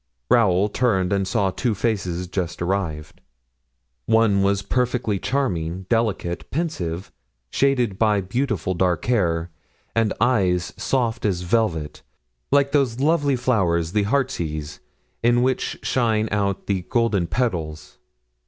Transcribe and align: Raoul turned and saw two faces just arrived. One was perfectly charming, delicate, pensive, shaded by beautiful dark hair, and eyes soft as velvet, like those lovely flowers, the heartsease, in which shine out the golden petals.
Raoul 0.31 0.67
turned 0.67 1.13
and 1.13 1.27
saw 1.27 1.51
two 1.51 1.75
faces 1.75 2.25
just 2.25 2.59
arrived. 2.59 3.21
One 4.07 4.41
was 4.41 4.63
perfectly 4.63 5.19
charming, 5.19 5.85
delicate, 5.89 6.49
pensive, 6.49 7.11
shaded 7.51 7.99
by 7.99 8.21
beautiful 8.21 8.73
dark 8.73 9.05
hair, 9.05 9.51
and 9.95 10.11
eyes 10.19 10.73
soft 10.75 11.23
as 11.23 11.41
velvet, 11.41 12.01
like 12.51 12.71
those 12.71 12.99
lovely 12.99 13.35
flowers, 13.35 13.91
the 13.91 14.01
heartsease, 14.09 14.79
in 15.21 15.43
which 15.43 15.77
shine 15.83 16.27
out 16.31 16.65
the 16.65 16.81
golden 16.81 17.27
petals. 17.27 17.99